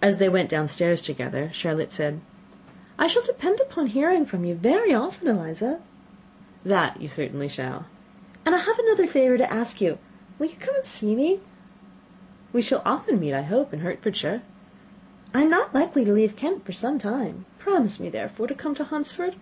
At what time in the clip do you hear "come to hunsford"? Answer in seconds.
18.54-19.34